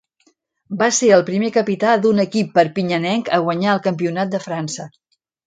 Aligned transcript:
Va 0.77 0.85
ser 0.99 1.09
el 1.17 1.25
primer 1.27 1.51
capità 1.57 1.91
d'un 2.05 2.21
equip 2.23 2.49
perpinyanenc 2.57 3.31
a 3.39 3.41
guanyar 3.45 3.77
el 3.77 3.85
campionat 3.91 4.35
de 4.35 4.43
França. 4.49 4.89